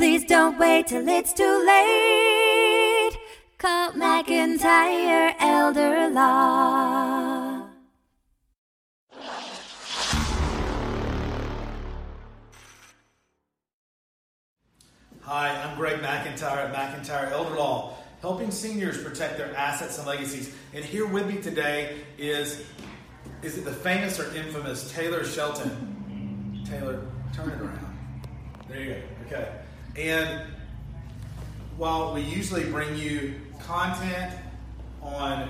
[0.00, 3.18] Please don't wait till it's too late.
[3.58, 7.66] Call McIntyre Elder Law.
[15.20, 17.92] Hi, I'm Greg McIntyre at McIntyre Elder Law,
[18.22, 20.54] helping seniors protect their assets and legacies.
[20.72, 22.64] And here with me today is,
[23.42, 26.64] is it the famous or infamous Taylor Shelton?
[26.64, 27.02] Taylor,
[27.34, 27.98] turn it around.
[28.66, 29.00] There you go.
[29.26, 29.48] Okay.
[29.96, 30.46] And
[31.76, 34.34] while we usually bring you content
[35.02, 35.48] on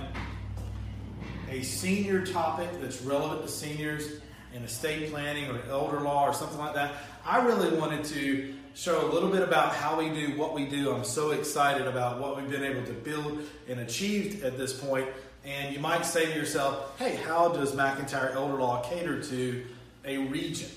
[1.51, 4.21] a senior topic that's relevant to seniors
[4.55, 9.11] in estate planning or elder law or something like that, I really wanted to show
[9.11, 10.93] a little bit about how we do what we do.
[10.93, 15.09] I'm so excited about what we've been able to build and achieved at this point.
[15.45, 19.67] And you might say to yourself, hey, how does McIntyre Elder Law cater to
[20.05, 20.71] a region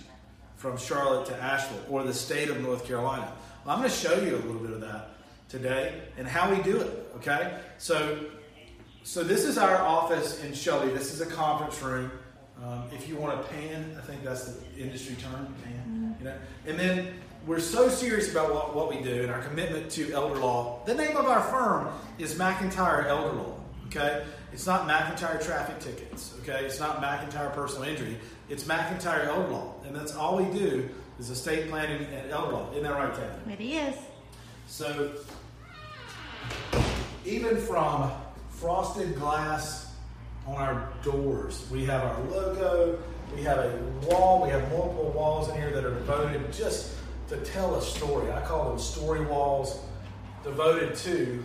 [0.58, 3.32] from Charlotte to Asheville or the state of North Carolina?
[3.66, 5.12] Well, I'm going to show you a little bit of that
[5.48, 7.60] today and how we do it, okay?
[7.78, 8.26] So,
[9.04, 10.92] so this is our office in Shelby.
[10.92, 12.12] This is a conference room.
[12.62, 16.16] Um, if you want a pan, I think that's the industry term, pan.
[16.20, 16.36] You know,
[16.68, 17.14] and then
[17.48, 20.82] we're so serious about what, what we do and our commitment to elder law.
[20.86, 21.88] The name of our firm
[22.20, 23.60] is McIntyre Elder Law.
[23.88, 26.34] Okay, it's not McIntyre traffic tickets.
[26.42, 28.18] Okay, it's not McIntyre personal injury.
[28.50, 30.90] It's McIntyre Elder Law, and that's all we do
[31.24, 32.72] is estate planning and elder law.
[32.72, 33.54] Isn't that right, Kathy?
[33.54, 33.96] It is.
[34.68, 35.14] So,
[37.26, 38.12] even from
[38.50, 39.94] frosted glass
[40.46, 43.00] on our doors, we have our logo,
[43.34, 46.94] we have a wall, we have multiple walls in here that are devoted just
[47.30, 48.30] to tell a story.
[48.30, 49.80] I call them story walls
[50.44, 51.42] devoted to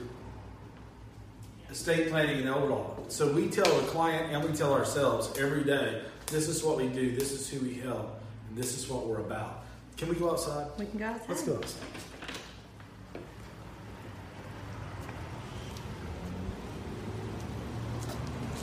[1.70, 2.96] estate planning and elder law.
[3.06, 6.88] So we tell the client and we tell ourselves every day, this is what we
[6.88, 9.57] do, this is who we help, and this is what we're about.
[9.98, 10.68] Can we go outside?
[10.78, 11.28] We can go outside.
[11.28, 11.82] Let's go outside.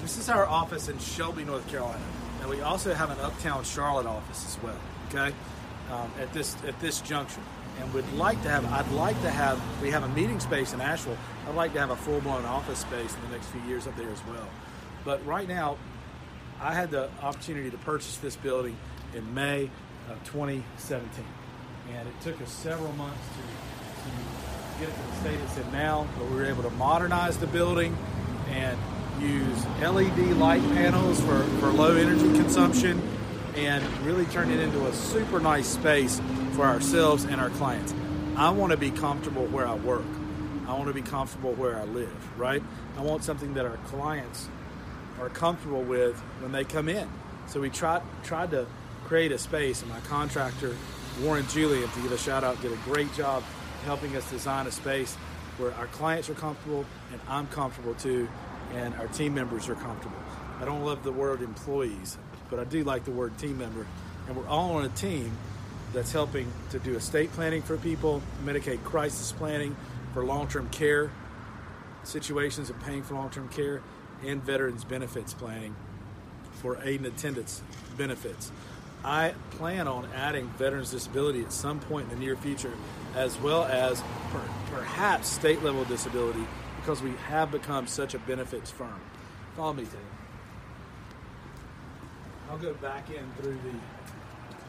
[0.02, 2.00] This is our office in Shelby, North Carolina,
[2.40, 4.78] and we also have an Uptown Charlotte office as well.
[5.09, 5.35] Okay,
[5.91, 7.44] um, at this at this junction,
[7.81, 8.66] and we'd like to have.
[8.72, 9.62] I'd like to have.
[9.81, 11.18] We have a meeting space in Asheville.
[11.50, 13.97] I'd like to have a full blown office space in the next few years up
[13.97, 14.47] there as well.
[15.03, 15.78] But right now,
[16.62, 18.78] I had the opportunity to purchase this building
[19.13, 19.69] in May
[20.09, 21.25] of 2017,
[21.93, 25.71] and it took us several months to, to get it to the state it's in
[25.71, 26.07] now.
[26.17, 27.97] But we were able to modernize the building
[28.49, 28.77] and
[29.19, 33.01] use LED light panels for, for low energy consumption
[33.55, 36.21] and really turn it into a super nice space
[36.53, 37.94] for ourselves and our clients.
[38.35, 40.05] I want to be comfortable where I work.
[40.67, 42.61] I want to be comfortable where I live, right?
[42.97, 44.49] I want something that our clients
[45.19, 47.07] are comfortable with when they come in.
[47.47, 48.65] So we tried tried to
[49.05, 50.75] create a space, and my contractor
[51.21, 53.43] Warren Julian, to give a shout out, did a great job
[53.85, 55.16] helping us design a space
[55.57, 58.27] where our clients are comfortable and I'm comfortable too,
[58.73, 60.17] and our team members are comfortable.
[60.59, 62.17] I don't love the word employees,
[62.49, 63.85] but I do like the word team member,
[64.27, 65.31] and we're all on a team
[65.94, 69.75] that's helping to do estate planning for people, Medicaid crisis planning
[70.13, 71.11] for long-term care
[72.03, 73.81] situations and paying for long-term care,
[74.25, 75.75] and veterans benefits planning
[76.53, 77.61] for aid and attendance
[77.97, 78.51] benefits.
[79.05, 82.73] I plan on adding veterans disability at some point in the near future,
[83.16, 84.01] as well as
[84.31, 86.43] per, perhaps state level disability,
[86.81, 88.99] because we have become such a benefits firm.
[89.55, 90.01] Follow me, Taylor.
[92.49, 93.77] I'll go back in through the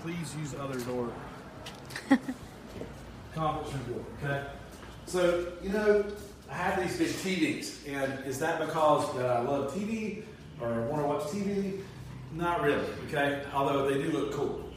[0.02, 1.10] please use other door.
[3.34, 4.46] Conference door, okay?
[5.06, 6.04] So, you know,
[6.50, 10.24] I have these big TVs, and is that because that I love TV
[10.60, 11.80] or want to watch TV?
[12.36, 13.42] Not really, okay?
[13.54, 14.68] Although they do look cool.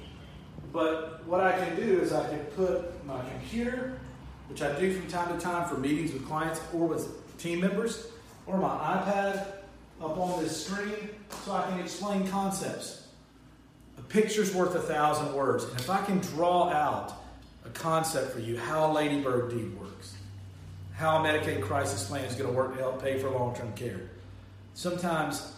[0.72, 4.00] But what I can do is I can put my computer,
[4.48, 8.08] which I do from time to time for meetings with clients or with team members,
[8.48, 9.46] or my iPad
[10.02, 11.10] up on this screen
[11.44, 13.08] so I can explain concepts.
[13.98, 15.66] A picture's worth a thousand words.
[15.66, 17.22] And if I can draw out
[17.66, 20.16] a concept for you, how a ladybird deed works,
[20.96, 23.74] how a Medicaid crisis plan is going to work to help pay for long term
[23.74, 24.00] care.
[24.74, 25.54] Sometimes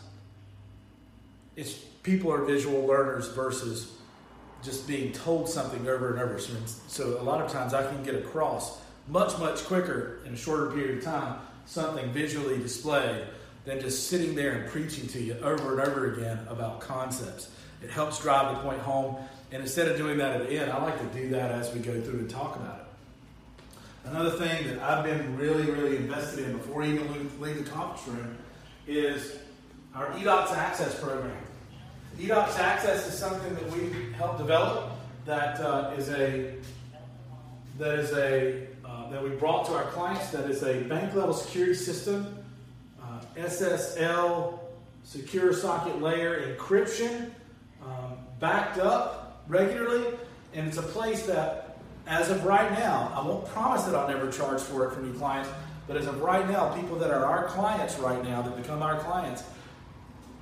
[1.56, 3.94] it's people are visual learners versus
[4.64, 6.40] just being told something over and over.
[6.40, 6.54] So,
[6.88, 10.72] so a lot of times I can get across much, much quicker in a shorter
[10.72, 13.26] period of time something visually displayed
[13.66, 17.50] than just sitting there and preaching to you over and over again about concepts.
[17.84, 19.16] It helps drive the point home.
[19.52, 21.80] And instead of doing that at the end, I like to do that as we
[21.80, 24.10] go through and talk about it.
[24.10, 28.08] Another thing that I've been really, really invested in before even leave, leave the conference
[28.08, 28.38] room
[28.88, 29.38] is
[29.94, 31.38] our eDocs Access program.
[32.22, 34.92] eDocs Access is something that we helped develop
[35.26, 36.54] that uh, is a
[37.80, 41.34] that is a uh, that we brought to our clients that is a bank level
[41.34, 42.38] security system,
[43.02, 44.60] uh, SSL
[45.04, 47.32] secure socket layer encryption,
[47.84, 50.06] um, backed up regularly,
[50.54, 54.32] and it's a place that, as of right now, I won't promise that I'll never
[54.32, 55.50] charge for it for new clients,
[55.88, 59.00] but as of right now, people that are our clients right now that become our
[59.00, 59.44] clients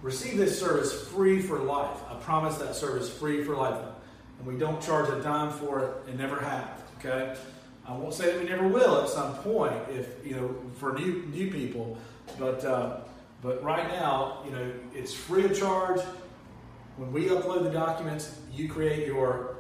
[0.02, 1.98] receive this service free for life.
[2.10, 3.80] I promise that service free for life,
[4.38, 6.84] and we don't charge a dime for it and never have.
[7.00, 7.36] Okay.
[7.86, 11.26] I won't say that we never will at some point, if you know, for new
[11.34, 11.98] new people,
[12.38, 12.98] but uh,
[13.42, 16.02] but right now, you know, it's free of charge.
[16.98, 19.56] When we upload the documents, you create your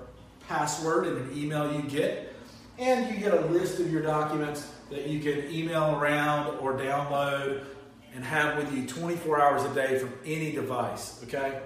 [0.47, 2.36] password in an email you get,
[2.77, 7.65] and you get a list of your documents that you can email around or download
[8.15, 11.21] and have with you 24 hours a day from any device.
[11.23, 11.59] Okay?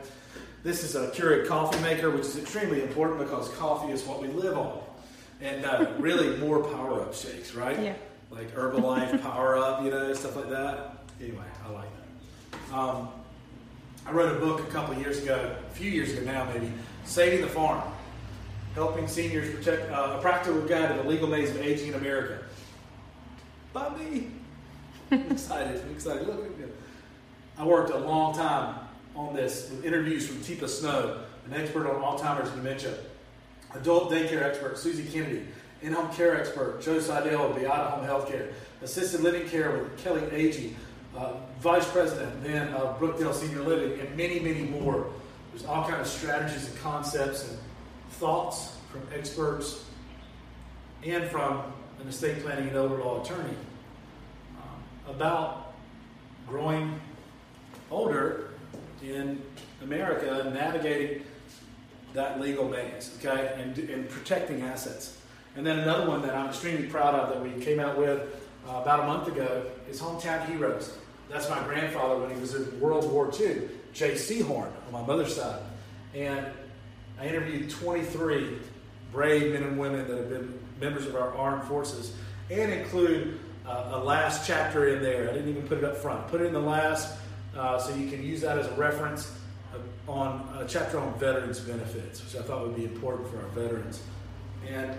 [0.63, 4.29] This is a Keurig coffee maker, which is extremely important because coffee is what we
[4.29, 4.81] live on.
[5.41, 7.79] And uh, really, more power up shakes, right?
[7.79, 7.95] Yeah.
[8.31, 10.97] Like Herbalife Power Up, you know, stuff like that.
[11.21, 12.75] Anyway, I like that.
[12.75, 13.09] Um,
[14.05, 16.71] I wrote a book a couple of years ago, a few years ago now, maybe,
[17.05, 17.81] Saving the Farm,
[18.73, 22.39] helping seniors protect uh, a practical guide to the legal maze of aging in America.
[23.71, 24.27] By me.
[25.13, 25.81] Excited.
[25.81, 26.27] I'm excited.
[26.27, 26.71] Look, look, look.
[27.57, 28.79] I worked a long time
[29.15, 32.95] on this with interviews from Teepa Snow, an expert on Alzheimer's and dementia,
[33.75, 35.45] adult daycare expert Susie Kennedy,
[35.83, 40.73] in-home care expert Joe Seidel of Beata Home Healthcare, assisted living care with Kelly Agee,
[41.15, 45.11] uh, vice president then of Brookdale Senior Living, and many, many more.
[45.51, 47.59] There's all kinds of strategies and concepts and
[48.13, 49.83] thoughts from experts
[51.03, 51.61] and from
[52.01, 53.55] an estate planning and elder law attorney
[55.07, 55.73] about
[56.47, 56.99] growing
[57.91, 58.49] older
[59.01, 59.41] in
[59.81, 61.23] America and navigating
[62.13, 65.17] that legal maze, okay, and, and protecting assets.
[65.55, 68.21] And then another one that I'm extremely proud of that we came out with
[68.67, 70.97] uh, about a month ago is Hometown Heroes.
[71.29, 73.61] That's my grandfather when he was in World War II,
[73.93, 75.61] Jay Seahorn on my mother's side.
[76.13, 76.45] And
[77.19, 78.57] I interviewed 23
[79.11, 82.15] brave men and women that have been members of our armed forces
[82.49, 85.29] and include uh, a last chapter in there.
[85.29, 86.27] I didn't even put it up front.
[86.27, 87.17] Put it in the last
[87.55, 89.31] uh, so you can use that as a reference
[89.73, 93.49] uh, on a chapter on veterans benefits, which I thought would be important for our
[93.49, 94.01] veterans.
[94.67, 94.97] And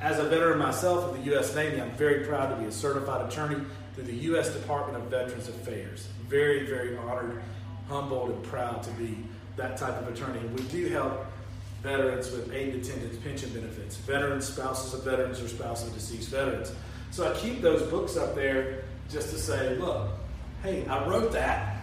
[0.00, 1.54] as a veteran myself of the U.S.
[1.54, 4.52] Navy, I'm very proud to be a certified attorney through the U.S.
[4.52, 6.08] Department of Veterans Affairs.
[6.28, 7.42] Very, very honored,
[7.88, 9.16] humbled, and proud to be
[9.56, 10.40] that type of attorney.
[10.40, 11.26] And we do help
[11.82, 16.72] veterans with aid attendance pension benefits, veterans, spouses of veterans, or spouses of deceased veterans.
[17.14, 20.08] So I keep those books up there just to say, look,
[20.64, 21.76] hey, I wrote that,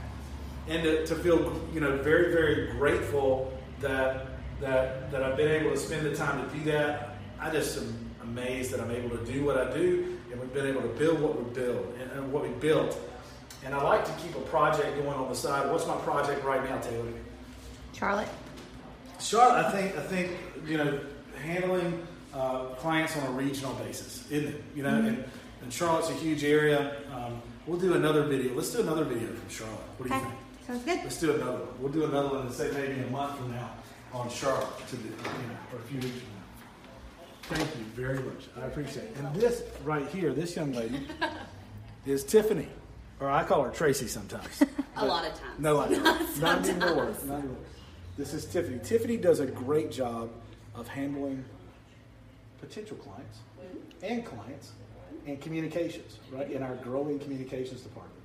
[0.68, 4.28] and to, to feel you know very, very grateful that
[4.60, 7.16] that that I've been able to spend the time to do that.
[7.40, 10.68] I just am amazed that I'm able to do what I do, and we've been
[10.68, 13.00] able to build what we build and, and what we built.
[13.64, 15.72] And I like to keep a project going on the side.
[15.72, 17.08] What's my project right now, Taylor?
[17.94, 18.28] Charlotte.
[19.22, 20.32] Charlotte, I think, I think
[20.66, 21.00] you know,
[21.42, 24.64] handling uh, clients on a regional basis, isn't it?
[24.76, 25.24] You know, and,
[25.62, 26.98] and Charlotte's a huge area.
[27.14, 28.54] Um, we'll do another video.
[28.54, 29.80] Let's do another video from Charlotte.
[29.98, 30.34] What do you think?
[30.68, 31.00] Sounds good.
[31.04, 31.82] Let's do another one.
[31.82, 33.72] We'll do another one, and say maybe a month from now
[34.14, 37.66] on Charlotte, to the, you know, or a few weeks from now.
[37.66, 38.48] Thank you very much.
[38.62, 39.18] I appreciate it.
[39.18, 41.08] And this right here, this young lady,
[42.06, 42.68] is Tiffany,
[43.20, 44.64] or I call her Tracy sometimes.
[44.98, 45.60] A lot of times.
[45.60, 46.42] No, I don't.
[46.42, 47.14] Not anymore.
[47.26, 47.58] Not anymore.
[48.18, 48.80] This is Tiffany.
[48.84, 50.30] Tiffany does a great job
[50.76, 51.44] of handling
[52.62, 53.40] potential clients
[54.02, 54.72] and clients
[55.28, 56.50] and communications, right?
[56.52, 58.16] In our growing communications department,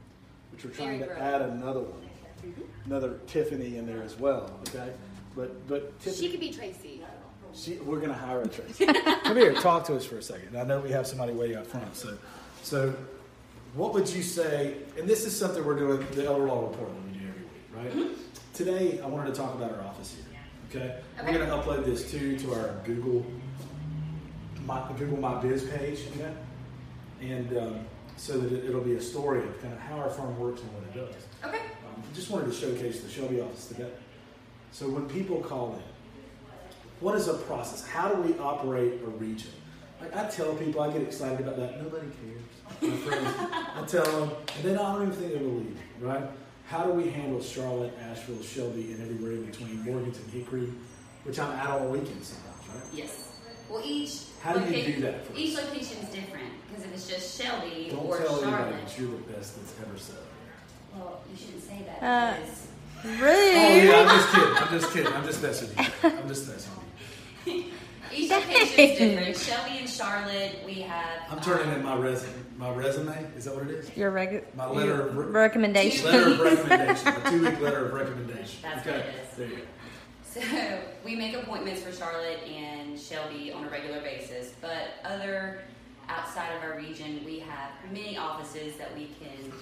[0.52, 2.00] which we're trying to add another one,
[2.46, 2.62] mm-hmm.
[2.90, 4.50] another Tiffany in there as well.
[4.68, 4.92] Okay,
[5.34, 7.02] but but She Tiffany, could be Tracy.
[7.54, 8.86] she, we're going to hire a Tracy.
[9.24, 10.56] Come here, talk to us for a second.
[10.56, 11.94] I know we have somebody waiting out front.
[11.96, 12.16] So,
[12.62, 12.94] so
[13.74, 14.76] what would you say?
[14.98, 17.50] And this is something we're doing the elder law report that we do every week,
[17.74, 17.92] right?
[18.08, 18.22] Mm-hmm.
[18.54, 20.22] Today, I wanted to talk about our office here.
[20.68, 21.38] Okay, we're Okay.
[21.38, 23.24] to upload this too to our Google
[24.66, 26.00] my Google My Biz page.
[27.20, 27.80] And um,
[28.16, 30.70] so that it, it'll be a story of kind of how our firm works and
[30.74, 31.22] what it does.
[31.44, 31.62] Okay.
[31.86, 33.90] Um, just wanted to showcase the Shelby office today.
[34.72, 35.82] So when people call in,
[37.00, 37.86] what is a process?
[37.86, 39.50] How do we operate a region?
[40.00, 41.82] Like I tell people, I get excited about that.
[41.82, 42.42] Nobody cares.
[42.82, 46.24] My friends, I tell them, and then I don't even think they believe right?
[46.66, 50.68] How do we handle Charlotte, Asheville, Shelby, and everywhere in between, Morganton, Hickory,
[51.24, 52.92] which I'm out on weekends sometimes, right?
[52.92, 53.32] Yes.
[53.70, 55.36] Well, each How do you do that for?
[55.36, 59.10] Each location is different because if it's just Shelby Don't or tell anybody that you're
[59.10, 60.14] the best that's ever said
[60.94, 62.66] well, you shouldn't say that Uh, because
[63.04, 63.22] Rude.
[63.22, 64.56] Oh yeah, I'm just kidding.
[64.56, 65.12] I'm just kidding.
[65.12, 66.10] I'm just messing with you.
[66.10, 66.72] I'm just messing
[67.44, 67.64] with you.
[68.14, 69.36] Each location's different.
[69.36, 71.22] Shelby and Charlotte, we have.
[71.28, 72.32] I'm turning um, in my resume.
[72.56, 73.96] My resume is that what it is?
[73.96, 76.06] Your regu- My letter your of re- recommendation.
[76.06, 77.08] Letter of recommendation.
[77.08, 78.60] a two-week letter of recommendation.
[78.62, 78.96] That's okay.
[78.96, 79.36] what it is.
[79.36, 79.62] There you go.
[80.24, 85.60] So we make appointments for Charlotte and Shelby on a regular basis, but other
[86.08, 89.52] outside of our region, we have many offices that we can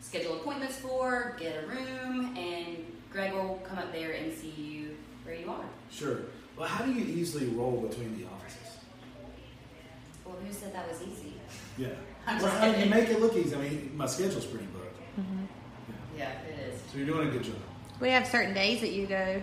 [0.00, 4.96] schedule appointments for, get a room, and Greg will come up there and see you
[5.24, 5.64] where you are.
[5.90, 6.18] Sure.
[6.56, 8.76] Well, how do you easily roll between the offices?
[10.26, 11.32] Well, who said that was easy?
[11.78, 11.88] Yeah.
[12.26, 13.56] I'm Well, just how do you make it look easy?
[13.56, 15.00] I mean, my schedule's pretty booked.
[15.18, 15.44] Mm-hmm.
[16.18, 16.80] Yeah, it is.
[16.92, 17.54] So you're doing a good job.
[18.00, 19.42] we have certain days that you go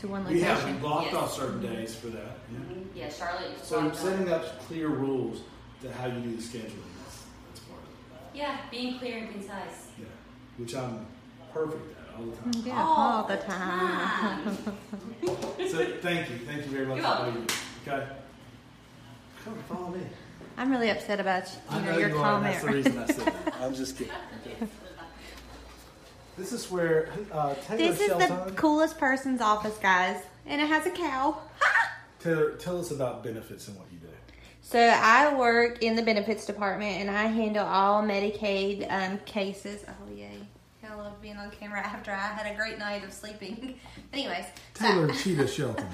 [0.00, 0.80] to one We have we location.
[0.80, 1.14] blocked Yes.
[1.14, 2.38] off certain days for that.
[2.50, 2.58] Yeah.
[2.58, 2.84] Mhm.
[2.94, 3.64] Yeah, Charlotte.
[3.64, 5.40] So blocked off- setting up clear rules
[5.82, 6.82] to how you do the scheduling.
[7.04, 9.88] That's, that's part of Yeah, being clear and concise.
[9.98, 10.06] Yeah.
[10.56, 11.06] Which I'm
[11.52, 12.66] perfect at all the time.
[12.66, 14.56] Yeah, all the time.
[15.70, 17.46] So thank you, thank you very much You're for you.
[17.86, 18.06] Okay.
[19.44, 20.00] Come follow me.
[20.56, 22.22] I'm really upset about I you know know, your you are.
[22.22, 22.52] comment.
[22.52, 23.54] That's the reason I said that.
[23.60, 24.12] I'm just kidding.
[24.46, 24.66] Okay.
[26.36, 28.54] This is where uh, Taylor This is the Shelton.
[28.54, 31.38] coolest person's office, guys, and it has a cow.
[32.20, 34.06] Taylor, tell us about benefits and what you do.
[34.62, 39.84] So I work in the benefits department, and I handle all Medicaid um, cases.
[39.88, 40.38] Oh yay!
[40.88, 43.78] I love being on camera after I had a great night of sleeping.
[44.12, 45.86] Anyways, so- Taylor Cheetah Shelton,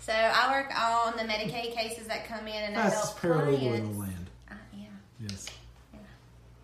[0.00, 3.58] So I work on the Medicaid cases that come in, and I fastest help paralegal
[3.58, 3.78] clients.
[3.80, 4.30] in the land.
[4.74, 4.84] Yeah.
[5.28, 5.46] Yes.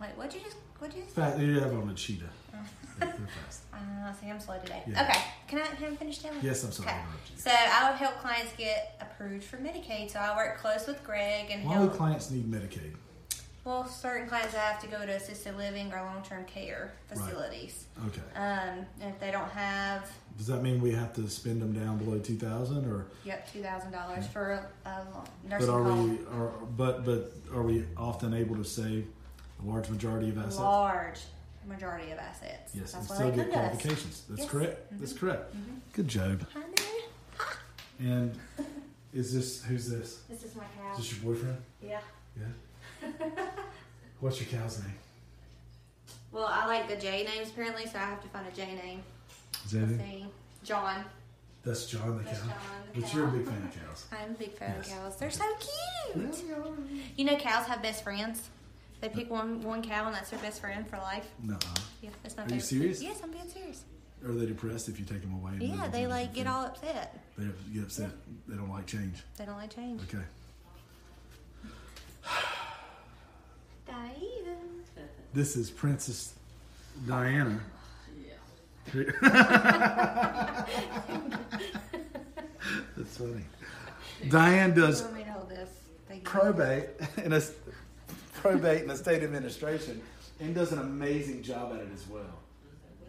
[0.00, 0.56] Wait, what'd you just?
[0.78, 1.14] What'd you just?
[1.14, 2.28] Fast, you have on a cheetah.
[3.26, 3.62] They're fast.
[3.73, 4.83] Uh, see, I'm slow today.
[4.87, 5.02] Yeah.
[5.02, 6.38] Okay, can I, can I finish telling?
[6.42, 6.88] Yes, I'm sorry.
[6.90, 7.00] Okay.
[7.37, 10.11] So I would help clients get approved for Medicaid.
[10.11, 12.92] So I work close with Greg and Why would clients need Medicaid?
[13.64, 17.87] well, certain clients have to go to assisted living or long-term care facilities.
[18.06, 18.21] Okay.
[18.37, 21.99] Um, and if they don't have, Does that mean we have to spend them down
[21.99, 23.06] below two thousand, or?
[23.25, 24.52] yep, two thousand dollars for
[24.85, 25.04] a, a
[25.49, 26.11] nursing But are home.
[26.11, 26.38] we?
[26.38, 29.09] Are, but but are we often able to save
[29.61, 30.59] a large majority of assets?
[30.59, 31.21] Large
[31.66, 32.73] majority of assets.
[32.75, 33.70] Yes, That's why still they get come to us.
[33.80, 34.23] qualifications.
[34.28, 34.49] That's Yes.
[34.49, 34.58] Mm-hmm.
[34.58, 35.00] correct.
[35.00, 35.54] That's correct.
[35.92, 36.46] Good job.
[36.54, 36.66] I know.
[37.99, 38.38] And
[39.14, 40.20] is this who's this?
[40.28, 40.92] This is my cow.
[40.92, 41.56] Is this your boyfriend?
[41.82, 42.00] Yeah.
[42.38, 43.08] Yeah.
[44.20, 44.94] What's your cow's name?
[46.32, 49.02] Well, I like the J names apparently, so I have to find a J name.
[49.64, 50.23] Is that it?
[50.62, 51.04] John.
[51.64, 52.46] That's John the That's cow.
[52.46, 52.54] John
[52.94, 54.06] the but you're a big fan of cows.
[54.12, 54.87] I'm a big fan Yes.
[54.88, 55.16] of cows.
[55.16, 55.44] They're so
[56.14, 56.44] cute.
[57.16, 58.50] You know, cows have best friends.
[59.06, 61.28] They pick one one cow, and that's their best friend for life.
[61.40, 61.56] No.
[62.02, 62.64] Yeah, that's my Are you favorite.
[62.64, 63.00] serious?
[63.02, 63.84] Yes, I'm being serious.
[64.26, 65.52] Are they depressed if you take them away?
[65.60, 67.16] Yeah, they like get all upset.
[67.38, 68.10] They get upset.
[68.48, 69.22] They don't like change.
[69.36, 70.00] They don't like change.
[70.02, 70.25] Okay.
[73.86, 74.56] Diana.
[75.32, 76.34] This is Princess
[77.06, 77.60] Diana.
[82.96, 83.44] That's funny.
[84.28, 85.70] Diane does You want me to hold this?
[86.08, 86.28] Thank you.
[86.30, 86.88] probate
[87.25, 87.40] in a
[88.50, 90.00] probate and estate administration,
[90.40, 92.22] and does an amazing job at it as well.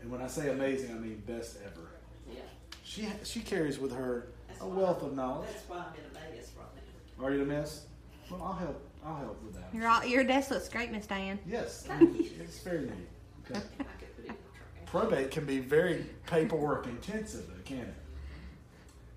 [0.01, 1.87] And when I say amazing, I mean best ever.
[2.29, 2.41] Yeah,
[2.83, 4.27] She she carries with her
[4.61, 5.49] a wealth of knowledge.
[5.51, 6.65] that's why I'm in a Vegas right
[7.19, 7.25] now.
[7.25, 7.85] Are you in a mess?
[8.29, 8.81] Well, I'll help.
[9.05, 9.73] I'll help with that.
[9.73, 11.39] Your all, your desk looks great, Miss Diane.
[11.47, 12.91] Yes, I mean, it's very neat.
[13.49, 13.59] Okay.
[13.79, 14.85] I could put it in the trash.
[14.87, 17.93] Probate can be very paperwork intensive, though, can it?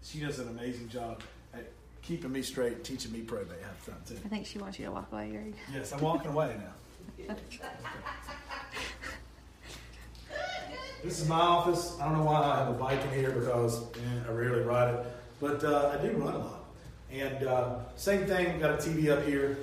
[0.03, 1.27] She does an amazing job at
[2.03, 4.17] keeping me straight, teaching me probate half the time too.
[4.25, 5.31] I think she wants you to walk away.
[5.31, 5.55] Greg.
[5.73, 7.35] Yes, I'm walking away now.
[11.03, 11.97] This is my office.
[11.99, 14.95] I don't know why I have a bike in here because eh, I rarely ride
[14.95, 15.07] it,
[15.41, 16.65] but uh, I do run a lot.
[17.11, 19.59] And uh, same thing, got a TV up here.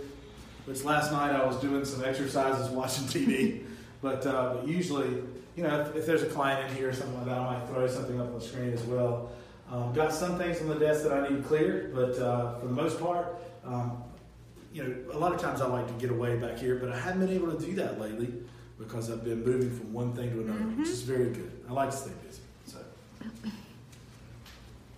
[0.66, 3.64] Which last night I was doing some exercises, watching TV.
[4.02, 5.24] but, uh, but usually,
[5.56, 7.68] you know, if, if there's a client in here or something like that, I might
[7.68, 9.32] throw something up on the screen as well.
[9.72, 12.74] Um, got some things on the desk that I need cleared, but uh, for the
[12.74, 14.02] most part, um,
[14.74, 16.98] you know, a lot of times I like to get away back here, but I
[16.98, 18.32] haven't been able to do that lately
[18.80, 21.52] because I've been moving from one thing to another, which is very good.
[21.70, 22.42] I like to stay busy.
[22.66, 22.78] So,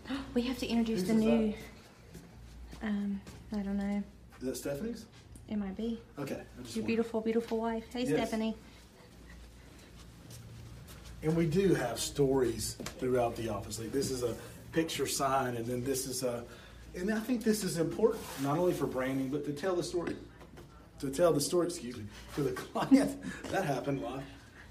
[0.33, 1.53] We have to introduce Whose the new.
[2.83, 3.21] Um,
[3.53, 4.03] I don't know.
[4.41, 5.05] is that Stephanie's?
[5.49, 6.41] It might be Okay.
[6.73, 7.83] Your beautiful, beautiful wife.
[7.91, 8.11] Hey, Yes.
[8.11, 8.55] Stephanie.
[11.23, 13.79] And we do have stories throughout the office.
[13.79, 14.35] Like this is a
[14.71, 16.43] picture sign, and then this is a,
[16.95, 20.15] and I think this is important not only for branding, but to tell the story,
[20.99, 21.67] to tell the story.
[21.67, 23.17] Excuse me, to the client.
[23.51, 24.23] that happened live,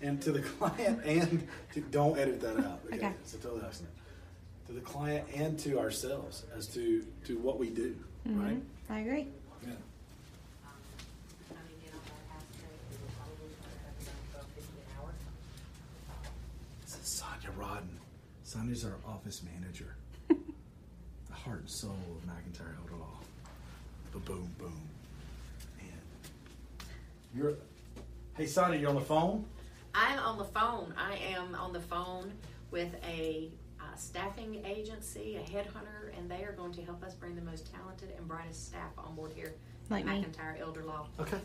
[0.02, 2.81] and to the client, and to, don't edit that out.
[2.87, 3.12] Okay, Okay.
[3.23, 3.90] it's a total accident.
[4.69, 7.97] To the client and to ourselves as to to what we do.
[8.26, 8.57] Right.
[8.57, 8.62] Mhm.
[8.90, 9.26] I agree.
[9.67, 9.73] Yeah.
[16.87, 17.98] Sonia Rodden.
[18.49, 19.95] Sonia's our office manager.
[20.28, 23.19] the heart and soul of McIntyre Elder Law.
[24.11, 24.73] Ba boom, boom.
[25.76, 25.88] Man.
[27.37, 27.52] You're.
[28.38, 29.45] Hey, Sonny, you're on the phone?
[29.95, 30.95] I'm on the phone.
[30.97, 32.33] I am on the phone
[32.71, 37.37] with a uh, staffing agency, a headhunter, and they are going to help us bring
[37.37, 39.52] the most talented and brightest staff on board here.
[39.90, 40.12] Like me.
[40.12, 41.07] McIntyre Elder Law.
[41.21, 41.37] Okay.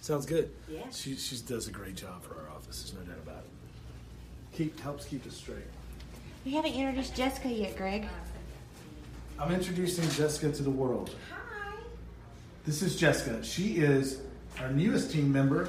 [0.00, 0.50] Sounds good.
[0.68, 0.90] Yeah.
[0.90, 4.56] She, she does a great job for our office, there's no doubt about it.
[4.56, 5.62] Keep Helps keep us straight.
[6.44, 8.06] We haven't introduced Jessica yet, Greg.
[9.38, 11.14] I'm introducing Jessica to the world.
[11.30, 11.74] Hi.
[12.66, 13.44] This is Jessica.
[13.44, 14.22] She is
[14.60, 15.68] our newest team member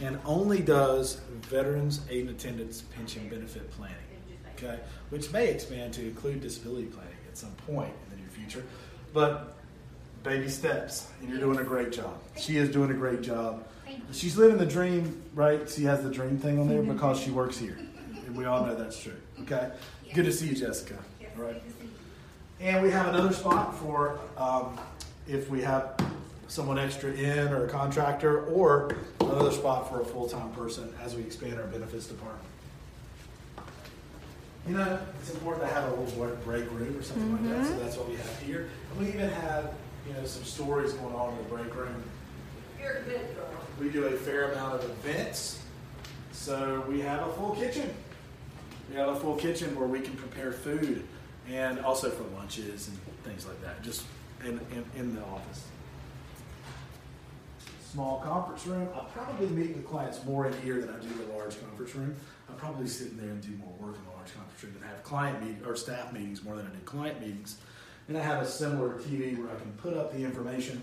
[0.00, 3.96] and only does veterans aid and attendance pension benefit planning.
[4.54, 4.78] Okay,
[5.08, 8.64] which may expand to include disability planning at some point in the near future,
[9.12, 9.54] but
[10.22, 12.16] baby steps, and you're doing a great job.
[12.36, 13.66] She is doing a great job.
[14.12, 15.68] She's living the dream, right?
[15.68, 17.78] She has the dream thing on there because she works here,
[18.26, 19.16] and we all know that's true.
[19.40, 19.70] Okay,
[20.14, 20.98] good to see you, Jessica.
[21.36, 21.62] All right.
[22.60, 24.78] And we have another spot for um,
[25.26, 25.94] if we have
[26.48, 31.16] someone extra in or a contractor, or another spot for a full time person as
[31.16, 32.44] we expand our benefits department.
[34.68, 37.78] You know, it's important to have a little break- room or something like that, so
[37.82, 38.68] that's what we have here.
[38.90, 39.72] And we even have,
[40.06, 42.00] you know, some stories going on in the break room.
[42.80, 43.48] You're a good girl.
[43.80, 45.58] We do a fair amount of events,
[46.32, 47.92] so we have a full kitchen.
[48.90, 51.04] We have a full kitchen where we can prepare food
[51.50, 54.04] and also for lunches and things like that, just
[54.44, 55.66] in, in, in the office.
[57.92, 58.88] Small conference room.
[58.94, 62.16] I probably meet with clients more in here than I do the large conference room.
[62.48, 65.02] I'm probably in there and do more work in the large conference room than have
[65.02, 67.58] client meet or staff meetings more than I do client meetings.
[68.08, 70.82] And I have a similar TV where I can put up the information.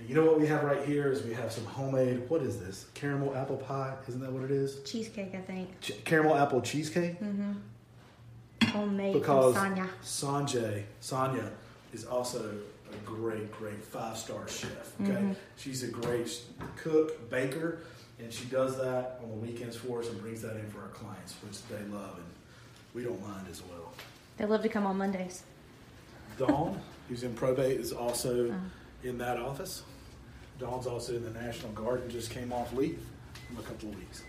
[0.00, 2.28] And you know what we have right here is we have some homemade.
[2.30, 2.86] What is this?
[2.94, 3.94] Caramel apple pie?
[4.08, 4.80] Isn't that what it is?
[4.82, 5.78] Cheesecake, I think.
[5.82, 7.20] Ch- caramel apple cheesecake.
[7.20, 7.52] Mm-hmm.
[8.68, 9.88] Homemade because Sonia.
[10.02, 11.50] Sanjay, Sonia
[11.92, 12.54] is also
[12.90, 14.94] a great, great five star chef.
[15.02, 15.32] Okay, mm-hmm.
[15.56, 16.40] she's a great
[16.76, 17.80] cook, baker,
[18.18, 20.88] and she does that on the weekends for us and brings that in for our
[20.88, 22.26] clients, which they love, and
[22.94, 23.92] we don't mind as well.
[24.38, 25.42] They love to come on Mondays.
[26.38, 28.56] Dawn, who's in probate, is also uh-huh.
[29.02, 29.82] In that office.
[30.58, 33.00] Dawn's also in the National Guard and just came off leave
[33.46, 34.22] from a couple of weeks.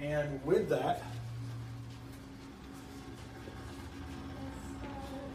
[0.00, 1.02] And with that,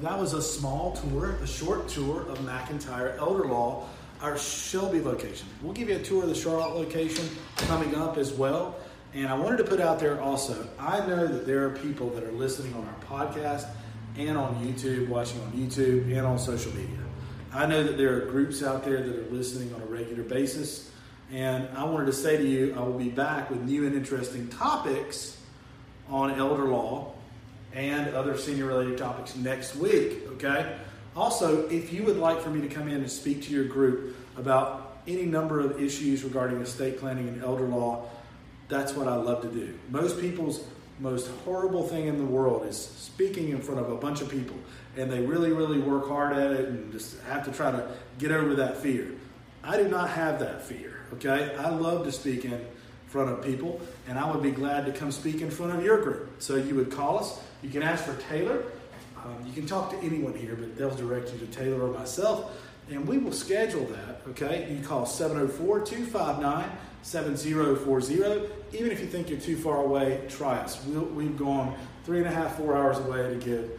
[0.01, 3.87] that was a small tour, a short tour of McIntyre Elder Law,
[4.21, 5.47] our Shelby location.
[5.61, 7.27] We'll give you a tour of the Charlotte location
[7.57, 8.75] coming up as well.
[9.13, 12.23] And I wanted to put out there also, I know that there are people that
[12.23, 13.67] are listening on our podcast
[14.17, 17.04] and on YouTube, watching on YouTube and on social media.
[17.55, 20.91] I know that there are groups out there that are listening on a regular basis.
[21.31, 24.49] And I wanted to say to you, I will be back with new and interesting
[24.49, 25.37] topics
[26.09, 27.13] on elder law
[27.71, 30.27] and other senior related topics next week.
[30.33, 30.75] Okay.
[31.15, 34.17] Also, if you would like for me to come in and speak to your group
[34.35, 38.09] about any number of issues regarding estate planning and elder law,
[38.67, 39.73] that's what I love to do.
[39.89, 40.61] Most people's
[40.99, 44.55] most horrible thing in the world is speaking in front of a bunch of people,
[44.95, 48.31] and they really, really work hard at it and just have to try to get
[48.31, 49.11] over that fear.
[49.63, 51.05] I do not have that fear.
[51.13, 51.55] Okay.
[51.55, 52.65] I love to speak in
[53.07, 56.01] front of people, and I would be glad to come speak in front of your
[56.01, 56.41] group.
[56.41, 57.39] So you would call us.
[57.61, 58.63] You can ask for Taylor.
[59.17, 62.51] Um, you can talk to anyone here, but they'll direct you to Taylor or myself,
[62.89, 64.21] and we will schedule that.
[64.29, 66.69] Okay, you call 704 259
[67.01, 68.13] 7040.
[68.73, 70.83] Even if you think you're too far away, try us.
[70.85, 73.71] We'll, we've gone three and a half, four hours away to give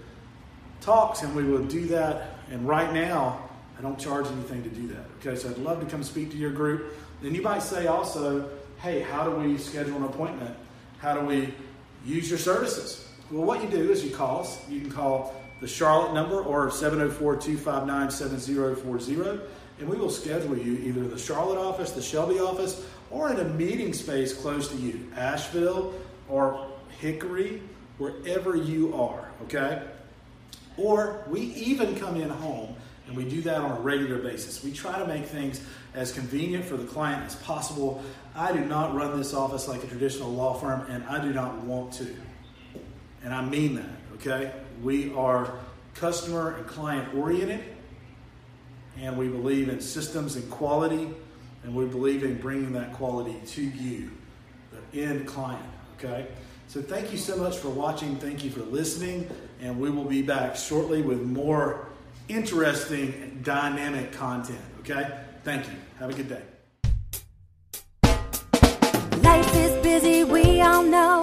[0.81, 2.39] talks, and we will do that.
[2.51, 5.05] And right now, I don't charge anything to do that.
[5.19, 6.95] Okay, so I'd love to come speak to your group.
[7.21, 10.55] Then you might say also, hey, how do we schedule an appointment?
[10.99, 11.53] How do we
[12.05, 13.09] use your services?
[13.31, 14.59] Well, what you do is you call us.
[14.69, 19.41] You can call the Charlotte number or 704 259 7040,
[19.79, 23.41] and we will schedule you either in the Charlotte office, the Shelby office, or in
[23.41, 25.95] a meeting space close to you, Asheville
[26.29, 26.67] or
[26.99, 27.63] Hickory,
[27.99, 29.83] wherever you are, okay?
[30.77, 32.75] Or we even come in home
[33.07, 34.65] and we do that on a regular basis.
[34.65, 35.61] We try to make things
[35.95, 38.03] as convenient for the client as possible.
[38.35, 41.57] I do not run this office like a traditional law firm, and I do not
[41.59, 42.15] want to.
[43.23, 44.53] And I mean that, okay?
[44.83, 45.55] We are
[45.95, 47.65] customer and client oriented,
[49.01, 51.09] and we believe in systems and quality,
[51.63, 54.11] and we believe in bringing that quality to you,
[54.93, 55.65] the end client,
[55.99, 56.27] okay?
[56.69, 58.17] So thank you so much for watching.
[58.17, 59.29] Thank you for listening,
[59.61, 61.89] and we will be back shortly with more
[62.29, 65.21] interesting, dynamic content, okay?
[65.45, 65.75] Thank you.
[65.99, 66.43] Have a good day.
[69.23, 71.23] Life is busy, we all know.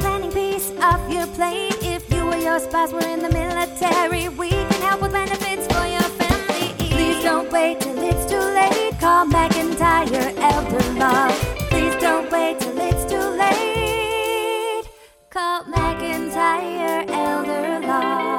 [0.81, 1.75] off your plate.
[1.81, 5.85] If you or your spouse were in the military, we can help with benefits for
[5.85, 6.73] your family.
[6.89, 8.99] Please don't wait till it's too late.
[8.99, 11.29] Call McIntyre Elder Law.
[11.69, 14.85] Please don't wait till it's too late.
[15.29, 18.30] Call McIntyre Elder Law.